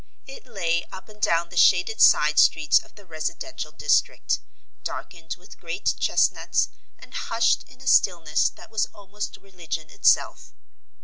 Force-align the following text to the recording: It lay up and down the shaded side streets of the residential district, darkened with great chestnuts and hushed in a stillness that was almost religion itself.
It 0.25 0.47
lay 0.47 0.83
up 0.85 1.09
and 1.09 1.21
down 1.21 1.49
the 1.49 1.57
shaded 1.57 2.01
side 2.01 2.39
streets 2.39 2.79
of 2.79 2.95
the 2.95 3.05
residential 3.05 3.71
district, 3.71 4.39
darkened 4.83 5.35
with 5.37 5.59
great 5.59 5.93
chestnuts 5.99 6.69
and 6.97 7.13
hushed 7.13 7.61
in 7.69 7.79
a 7.81 7.85
stillness 7.85 8.49
that 8.49 8.71
was 8.71 8.87
almost 8.95 9.37
religion 9.37 9.91
itself. 9.91 10.53